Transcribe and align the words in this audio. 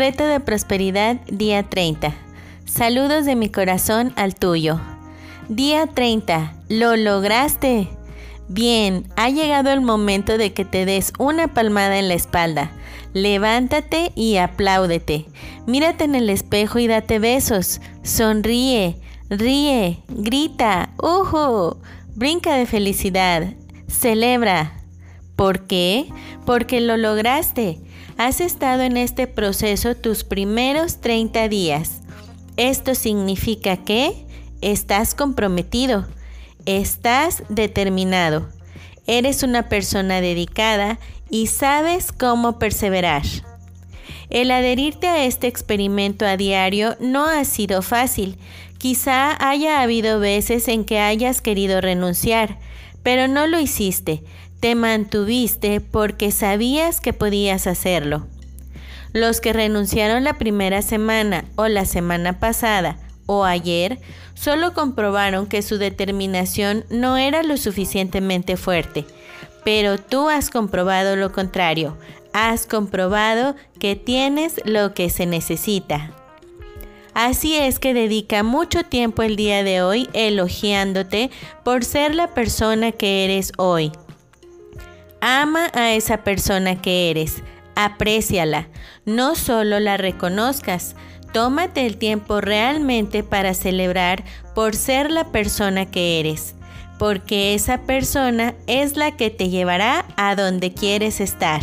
Reto 0.00 0.26
de 0.26 0.40
Prosperidad, 0.40 1.16
día 1.30 1.62
30. 1.62 2.14
Saludos 2.64 3.26
de 3.26 3.36
mi 3.36 3.50
corazón 3.50 4.14
al 4.16 4.34
tuyo. 4.34 4.80
Día 5.50 5.88
30. 5.88 6.54
Lo 6.70 6.96
lograste. 6.96 7.86
Bien, 8.48 9.06
ha 9.16 9.28
llegado 9.28 9.70
el 9.70 9.82
momento 9.82 10.38
de 10.38 10.54
que 10.54 10.64
te 10.64 10.86
des 10.86 11.12
una 11.18 11.48
palmada 11.48 11.98
en 11.98 12.08
la 12.08 12.14
espalda. 12.14 12.70
Levántate 13.12 14.10
y 14.14 14.38
apláudete. 14.38 15.26
Mírate 15.66 16.04
en 16.04 16.14
el 16.14 16.30
espejo 16.30 16.78
y 16.78 16.86
date 16.86 17.18
besos. 17.18 17.82
Sonríe, 18.02 18.96
ríe, 19.28 20.02
grita, 20.08 20.94
¡uhu! 20.96 21.76
Brinca 22.14 22.56
de 22.56 22.64
felicidad. 22.64 23.52
Celebra. 23.86 24.80
¿Por 25.36 25.66
qué? 25.66 26.06
Porque 26.46 26.80
lo 26.80 26.96
lograste. 26.96 27.80
Has 28.16 28.40
estado 28.40 28.82
en 28.82 28.96
este 28.96 29.26
proceso 29.26 29.94
tus 29.94 30.24
primeros 30.24 31.00
30 31.00 31.48
días. 31.48 32.00
Esto 32.56 32.94
significa 32.94 33.78
que 33.78 34.26
estás 34.60 35.14
comprometido, 35.14 36.06
estás 36.66 37.42
determinado, 37.48 38.48
eres 39.06 39.42
una 39.42 39.68
persona 39.68 40.20
dedicada 40.20 40.98
y 41.30 41.46
sabes 41.46 42.12
cómo 42.12 42.58
perseverar. 42.58 43.22
El 44.28 44.50
adherirte 44.50 45.08
a 45.08 45.24
este 45.24 45.46
experimento 45.46 46.24
a 46.24 46.36
diario 46.36 46.96
no 47.00 47.26
ha 47.26 47.44
sido 47.44 47.82
fácil. 47.82 48.38
Quizá 48.78 49.36
haya 49.44 49.82
habido 49.82 50.20
veces 50.20 50.68
en 50.68 50.84
que 50.84 51.00
hayas 51.00 51.42
querido 51.42 51.80
renunciar, 51.80 52.58
pero 53.02 53.26
no 53.26 53.46
lo 53.46 53.58
hiciste. 53.58 54.22
Te 54.60 54.74
mantuviste 54.74 55.80
porque 55.80 56.30
sabías 56.30 57.00
que 57.00 57.14
podías 57.14 57.66
hacerlo. 57.66 58.26
Los 59.14 59.40
que 59.40 59.54
renunciaron 59.54 60.22
la 60.22 60.34
primera 60.34 60.82
semana 60.82 61.46
o 61.56 61.66
la 61.66 61.86
semana 61.86 62.38
pasada 62.38 62.98
o 63.24 63.44
ayer 63.44 63.98
solo 64.34 64.74
comprobaron 64.74 65.46
que 65.46 65.62
su 65.62 65.78
determinación 65.78 66.84
no 66.90 67.16
era 67.16 67.42
lo 67.42 67.56
suficientemente 67.56 68.58
fuerte. 68.58 69.06
Pero 69.64 69.98
tú 69.98 70.28
has 70.28 70.50
comprobado 70.50 71.16
lo 71.16 71.32
contrario. 71.32 71.96
Has 72.34 72.66
comprobado 72.66 73.56
que 73.78 73.96
tienes 73.96 74.60
lo 74.64 74.92
que 74.92 75.08
se 75.08 75.24
necesita. 75.24 76.12
Así 77.14 77.56
es 77.56 77.78
que 77.78 77.94
dedica 77.94 78.42
mucho 78.42 78.84
tiempo 78.84 79.22
el 79.22 79.36
día 79.36 79.64
de 79.64 79.82
hoy 79.82 80.08
elogiándote 80.12 81.30
por 81.64 81.84
ser 81.84 82.14
la 82.14 82.34
persona 82.34 82.92
que 82.92 83.24
eres 83.24 83.52
hoy. 83.56 83.90
Ama 85.20 85.70
a 85.74 85.92
esa 85.92 86.24
persona 86.24 86.80
que 86.80 87.10
eres, 87.10 87.42
apréciala, 87.74 88.68
no 89.04 89.34
solo 89.34 89.78
la 89.78 89.98
reconozcas, 89.98 90.96
tómate 91.32 91.84
el 91.84 91.98
tiempo 91.98 92.40
realmente 92.40 93.22
para 93.22 93.52
celebrar 93.52 94.24
por 94.54 94.74
ser 94.74 95.10
la 95.10 95.30
persona 95.30 95.84
que 95.84 96.20
eres, 96.20 96.54
porque 96.98 97.54
esa 97.54 97.82
persona 97.82 98.54
es 98.66 98.96
la 98.96 99.16
que 99.16 99.28
te 99.28 99.50
llevará 99.50 100.06
a 100.16 100.34
donde 100.36 100.72
quieres 100.72 101.20
estar. 101.20 101.60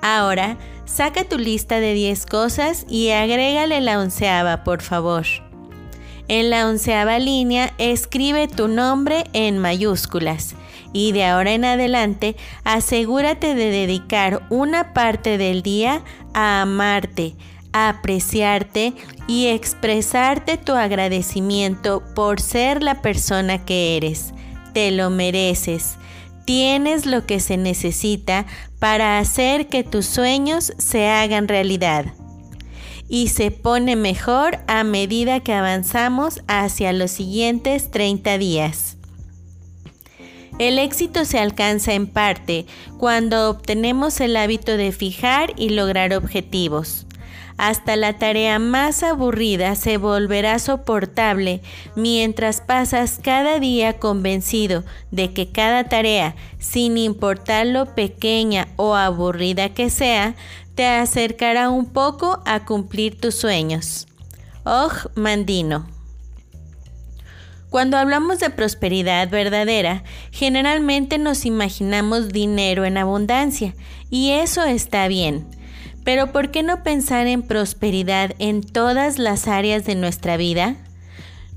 Ahora, 0.00 0.56
saca 0.84 1.24
tu 1.24 1.36
lista 1.36 1.80
de 1.80 1.94
10 1.94 2.26
cosas 2.26 2.86
y 2.88 3.10
agrégale 3.10 3.80
la 3.80 3.98
onceava, 3.98 4.62
por 4.62 4.82
favor. 4.82 5.26
En 6.28 6.48
la 6.48 6.68
onceava 6.68 7.18
línea 7.18 7.74
escribe 7.78 8.46
tu 8.46 8.68
nombre 8.68 9.24
en 9.32 9.58
mayúsculas 9.58 10.54
y 10.92 11.12
de 11.12 11.24
ahora 11.24 11.52
en 11.52 11.64
adelante 11.64 12.36
asegúrate 12.64 13.54
de 13.54 13.70
dedicar 13.70 14.42
una 14.50 14.92
parte 14.92 15.38
del 15.38 15.62
día 15.62 16.02
a 16.34 16.62
amarte, 16.62 17.34
a 17.72 17.88
apreciarte 17.88 18.94
y 19.26 19.46
expresarte 19.46 20.56
tu 20.56 20.72
agradecimiento 20.72 22.02
por 22.14 22.40
ser 22.40 22.82
la 22.82 23.00
persona 23.02 23.64
que 23.64 23.96
eres. 23.96 24.32
Te 24.72 24.90
lo 24.90 25.10
mereces. 25.10 25.96
Tienes 26.44 27.06
lo 27.06 27.26
que 27.26 27.38
se 27.38 27.56
necesita 27.56 28.46
para 28.80 29.18
hacer 29.18 29.68
que 29.68 29.84
tus 29.84 30.06
sueños 30.06 30.72
se 30.78 31.08
hagan 31.08 31.46
realidad. 31.46 32.06
Y 33.08 33.28
se 33.28 33.50
pone 33.50 33.94
mejor 33.94 34.58
a 34.66 34.84
medida 34.84 35.40
que 35.40 35.52
avanzamos 35.52 36.42
hacia 36.46 36.92
los 36.92 37.10
siguientes 37.10 37.90
30 37.90 38.38
días. 38.38 38.96
El 40.60 40.78
éxito 40.78 41.24
se 41.24 41.38
alcanza 41.38 41.94
en 41.94 42.06
parte 42.06 42.66
cuando 42.98 43.48
obtenemos 43.48 44.20
el 44.20 44.36
hábito 44.36 44.76
de 44.76 44.92
fijar 44.92 45.54
y 45.56 45.70
lograr 45.70 46.12
objetivos. 46.12 47.06
Hasta 47.56 47.96
la 47.96 48.18
tarea 48.18 48.58
más 48.58 49.02
aburrida 49.02 49.74
se 49.74 49.96
volverá 49.96 50.58
soportable 50.58 51.62
mientras 51.96 52.60
pasas 52.60 53.18
cada 53.22 53.58
día 53.58 53.98
convencido 53.98 54.84
de 55.10 55.32
que 55.32 55.50
cada 55.50 55.84
tarea, 55.84 56.36
sin 56.58 56.98
importar 56.98 57.64
lo 57.64 57.94
pequeña 57.94 58.68
o 58.76 58.94
aburrida 58.94 59.70
que 59.70 59.88
sea, 59.88 60.34
te 60.74 60.84
acercará 60.84 61.70
un 61.70 61.86
poco 61.86 62.42
a 62.44 62.66
cumplir 62.66 63.18
tus 63.18 63.34
sueños. 63.34 64.06
Oh, 64.66 64.90
Mandino. 65.14 65.99
Cuando 67.70 67.96
hablamos 67.96 68.40
de 68.40 68.50
prosperidad 68.50 69.30
verdadera, 69.30 70.02
generalmente 70.32 71.18
nos 71.18 71.46
imaginamos 71.46 72.30
dinero 72.30 72.84
en 72.84 72.98
abundancia, 72.98 73.74
y 74.10 74.32
eso 74.32 74.64
está 74.64 75.06
bien. 75.06 75.46
Pero 76.02 76.32
¿por 76.32 76.50
qué 76.50 76.64
no 76.64 76.82
pensar 76.82 77.28
en 77.28 77.42
prosperidad 77.42 78.32
en 78.40 78.62
todas 78.62 79.18
las 79.18 79.46
áreas 79.46 79.84
de 79.84 79.94
nuestra 79.94 80.36
vida? 80.36 80.76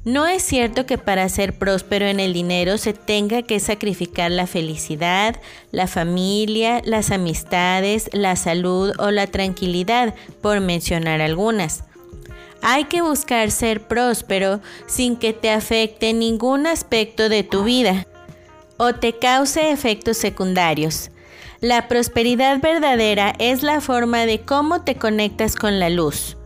No 0.06 0.28
es 0.28 0.44
cierto 0.44 0.86
que 0.86 1.00
para 1.00 1.28
ser 1.30 1.58
próspero 1.58 2.06
en 2.06 2.20
el 2.20 2.34
dinero 2.34 2.78
se 2.78 2.94
tenga 2.94 3.42
que 3.42 3.60
sacrificar 3.60 4.30
la 4.30 4.46
felicidad, 4.46 5.38
la 5.72 5.88
familia, 5.88 6.82
las 6.86 7.10
amistades, 7.10 8.10
la 8.14 8.36
salud 8.36 8.92
o 9.00 9.10
la 9.10 9.26
tranquilidad, 9.28 10.14
por 10.42 10.60
mencionar 10.60 11.22
algunas. 11.22 11.86
Hay 12.66 12.86
que 12.86 13.02
buscar 13.02 13.52
ser 13.52 13.90
próspero 13.90 14.62
sin 14.88 15.18
que 15.18 15.34
te 15.34 15.50
afecte 15.50 16.14
ningún 16.14 16.66
aspecto 16.66 17.28
de 17.28 17.44
tu 17.44 17.66
vida 17.66 18.08
o 18.78 18.94
te 18.94 19.20
cause 19.20 19.70
efectos 19.70 20.16
secundarios. 20.16 21.12
La 21.60 21.90
prosperidad 21.90 22.62
verdadera 22.62 23.34
es 23.38 23.64
la 23.64 23.82
forma 23.82 24.26
de 24.26 24.40
cómo 24.40 24.82
te 24.82 24.96
conectas 24.96 25.58
con 25.58 25.78
la 25.78 25.90
luz. 25.90 26.38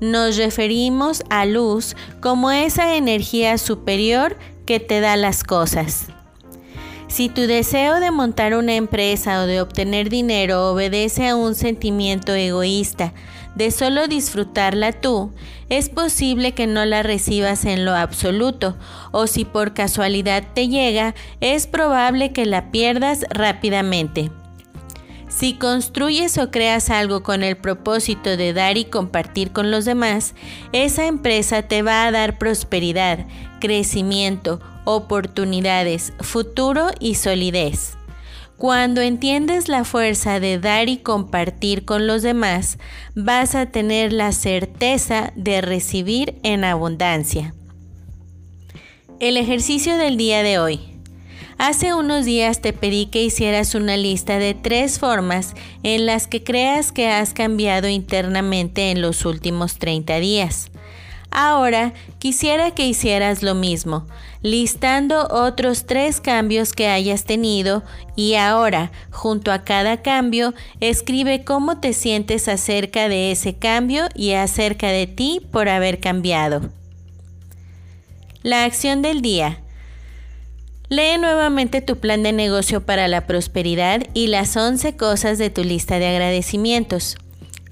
Nos 0.00 0.38
referimos 0.38 1.22
a 1.28 1.44
luz 1.44 1.94
como 2.22 2.50
esa 2.50 2.96
energía 2.96 3.58
superior 3.58 4.38
que 4.64 4.80
te 4.80 5.00
da 5.00 5.16
las 5.16 5.44
cosas. 5.44 6.06
Si 7.08 7.28
tu 7.28 7.42
deseo 7.42 8.00
de 8.00 8.10
montar 8.10 8.54
una 8.54 8.74
empresa 8.74 9.42
o 9.42 9.46
de 9.46 9.60
obtener 9.60 10.08
dinero 10.08 10.70
obedece 10.72 11.28
a 11.28 11.36
un 11.36 11.54
sentimiento 11.54 12.34
egoísta, 12.34 13.12
de 13.56 13.70
solo 13.70 14.06
disfrutarla 14.06 14.92
tú, 14.92 15.32
es 15.68 15.88
posible 15.88 16.52
que 16.52 16.66
no 16.66 16.84
la 16.84 17.02
recibas 17.02 17.64
en 17.64 17.84
lo 17.84 17.94
absoluto, 17.96 18.76
o 19.10 19.26
si 19.26 19.44
por 19.44 19.74
casualidad 19.74 20.44
te 20.54 20.68
llega, 20.68 21.14
es 21.40 21.66
probable 21.66 22.32
que 22.32 22.46
la 22.46 22.70
pierdas 22.70 23.24
rápidamente. 23.30 24.30
Si 25.28 25.54
construyes 25.54 26.38
o 26.38 26.50
creas 26.50 26.88
algo 26.88 27.22
con 27.22 27.42
el 27.42 27.56
propósito 27.56 28.36
de 28.36 28.52
dar 28.52 28.78
y 28.78 28.84
compartir 28.84 29.52
con 29.52 29.70
los 29.70 29.84
demás, 29.84 30.34
esa 30.72 31.06
empresa 31.06 31.62
te 31.62 31.82
va 31.82 32.06
a 32.06 32.12
dar 32.12 32.38
prosperidad, 32.38 33.26
crecimiento, 33.60 34.60
oportunidades, 34.84 36.12
futuro 36.20 36.90
y 37.00 37.16
solidez. 37.16 37.96
Cuando 38.58 39.02
entiendes 39.02 39.68
la 39.68 39.84
fuerza 39.84 40.40
de 40.40 40.58
dar 40.58 40.88
y 40.88 40.96
compartir 40.96 41.84
con 41.84 42.06
los 42.06 42.22
demás, 42.22 42.78
vas 43.14 43.54
a 43.54 43.66
tener 43.66 44.14
la 44.14 44.32
certeza 44.32 45.34
de 45.36 45.60
recibir 45.60 46.38
en 46.42 46.64
abundancia. 46.64 47.54
El 49.20 49.36
ejercicio 49.36 49.98
del 49.98 50.16
día 50.16 50.42
de 50.42 50.58
hoy. 50.58 50.80
Hace 51.58 51.92
unos 51.92 52.24
días 52.24 52.62
te 52.62 52.72
pedí 52.72 53.06
que 53.06 53.22
hicieras 53.22 53.74
una 53.74 53.98
lista 53.98 54.38
de 54.38 54.54
tres 54.54 54.98
formas 54.98 55.54
en 55.82 56.06
las 56.06 56.26
que 56.26 56.42
creas 56.42 56.92
que 56.92 57.08
has 57.08 57.34
cambiado 57.34 57.88
internamente 57.88 58.90
en 58.90 59.02
los 59.02 59.26
últimos 59.26 59.78
30 59.78 60.18
días. 60.18 60.70
Ahora 61.30 61.92
quisiera 62.18 62.70
que 62.70 62.86
hicieras 62.86 63.42
lo 63.42 63.54
mismo, 63.54 64.06
listando 64.42 65.28
otros 65.30 65.84
tres 65.84 66.20
cambios 66.20 66.72
que 66.72 66.88
hayas 66.88 67.24
tenido 67.24 67.82
y 68.14 68.34
ahora, 68.34 68.90
junto 69.10 69.52
a 69.52 69.64
cada 69.64 70.02
cambio, 70.02 70.54
escribe 70.80 71.44
cómo 71.44 71.78
te 71.78 71.92
sientes 71.92 72.48
acerca 72.48 73.08
de 73.08 73.32
ese 73.32 73.54
cambio 73.54 74.06
y 74.14 74.32
acerca 74.32 74.88
de 74.88 75.06
ti 75.06 75.40
por 75.50 75.68
haber 75.68 76.00
cambiado. 76.00 76.70
La 78.42 78.64
acción 78.64 79.02
del 79.02 79.22
día. 79.22 79.60
Lee 80.88 81.18
nuevamente 81.18 81.80
tu 81.80 81.98
plan 81.98 82.22
de 82.22 82.32
negocio 82.32 82.86
para 82.86 83.08
la 83.08 83.26
prosperidad 83.26 84.06
y 84.14 84.28
las 84.28 84.56
11 84.56 84.96
cosas 84.96 85.36
de 85.36 85.50
tu 85.50 85.64
lista 85.64 85.98
de 85.98 86.06
agradecimientos. 86.06 87.16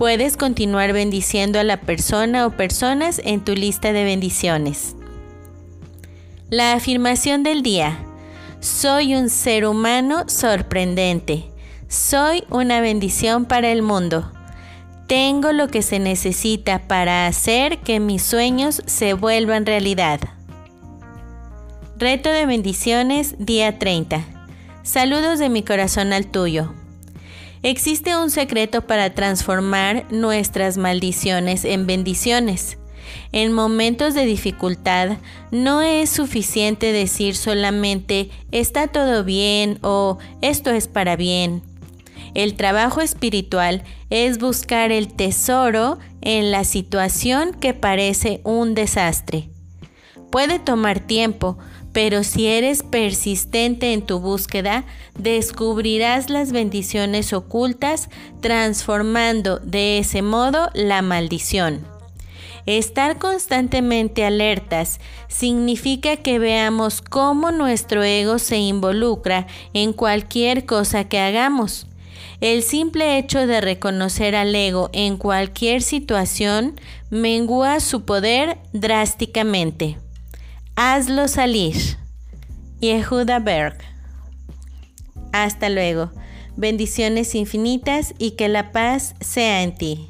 Puedes 0.00 0.38
continuar 0.38 0.94
bendiciendo 0.94 1.60
a 1.60 1.62
la 1.62 1.82
persona 1.82 2.46
o 2.46 2.56
personas 2.56 3.20
en 3.22 3.44
tu 3.44 3.52
lista 3.52 3.92
de 3.92 4.02
bendiciones. 4.02 4.96
La 6.48 6.72
afirmación 6.72 7.42
del 7.42 7.62
día. 7.62 7.98
Soy 8.60 9.14
un 9.14 9.28
ser 9.28 9.66
humano 9.66 10.24
sorprendente. 10.26 11.50
Soy 11.88 12.44
una 12.48 12.80
bendición 12.80 13.44
para 13.44 13.70
el 13.70 13.82
mundo. 13.82 14.32
Tengo 15.06 15.52
lo 15.52 15.68
que 15.68 15.82
se 15.82 15.98
necesita 15.98 16.88
para 16.88 17.26
hacer 17.26 17.80
que 17.80 18.00
mis 18.00 18.22
sueños 18.22 18.82
se 18.86 19.12
vuelvan 19.12 19.66
realidad. 19.66 20.20
Reto 21.98 22.30
de 22.30 22.46
bendiciones, 22.46 23.34
día 23.38 23.78
30. 23.78 24.24
Saludos 24.82 25.38
de 25.38 25.50
mi 25.50 25.62
corazón 25.62 26.14
al 26.14 26.26
tuyo. 26.26 26.72
Existe 27.62 28.16
un 28.16 28.30
secreto 28.30 28.86
para 28.86 29.10
transformar 29.14 30.06
nuestras 30.10 30.78
maldiciones 30.78 31.66
en 31.66 31.86
bendiciones. 31.86 32.78
En 33.32 33.52
momentos 33.52 34.14
de 34.14 34.24
dificultad 34.24 35.18
no 35.50 35.82
es 35.82 36.08
suficiente 36.08 36.92
decir 36.92 37.36
solamente 37.36 38.30
está 38.50 38.88
todo 38.88 39.24
bien 39.24 39.78
o 39.82 40.16
esto 40.40 40.70
es 40.70 40.88
para 40.88 41.16
bien. 41.16 41.62
El 42.32 42.54
trabajo 42.54 43.02
espiritual 43.02 43.82
es 44.08 44.38
buscar 44.38 44.90
el 44.90 45.12
tesoro 45.12 45.98
en 46.22 46.50
la 46.50 46.64
situación 46.64 47.52
que 47.52 47.74
parece 47.74 48.40
un 48.42 48.74
desastre. 48.74 49.50
Puede 50.30 50.58
tomar 50.58 51.00
tiempo, 51.00 51.58
pero 51.92 52.22
si 52.22 52.46
eres 52.46 52.82
persistente 52.82 53.92
en 53.92 54.02
tu 54.02 54.20
búsqueda, 54.20 54.84
descubrirás 55.18 56.30
las 56.30 56.52
bendiciones 56.52 57.32
ocultas, 57.32 58.08
transformando 58.40 59.58
de 59.58 59.98
ese 59.98 60.22
modo 60.22 60.70
la 60.74 61.02
maldición. 61.02 61.84
Estar 62.66 63.18
constantemente 63.18 64.24
alertas 64.24 65.00
significa 65.28 66.16
que 66.16 66.38
veamos 66.38 67.00
cómo 67.00 67.50
nuestro 67.50 68.02
ego 68.04 68.38
se 68.38 68.58
involucra 68.58 69.46
en 69.72 69.92
cualquier 69.92 70.66
cosa 70.66 71.04
que 71.04 71.18
hagamos. 71.18 71.86
El 72.40 72.62
simple 72.62 73.18
hecho 73.18 73.46
de 73.46 73.60
reconocer 73.60 74.34
al 74.34 74.54
ego 74.54 74.90
en 74.92 75.16
cualquier 75.16 75.82
situación 75.82 76.78
mengua 77.10 77.80
su 77.80 78.04
poder 78.04 78.58
drásticamente. 78.72 79.96
Hazlo 80.76 81.28
salir. 81.28 81.76
Yehuda 82.80 83.38
Berg. 83.38 83.78
Hasta 85.32 85.68
luego. 85.68 86.10
Bendiciones 86.56 87.34
infinitas 87.34 88.14
y 88.18 88.32
que 88.32 88.48
la 88.48 88.72
paz 88.72 89.14
sea 89.20 89.62
en 89.62 89.76
ti. 89.76 90.09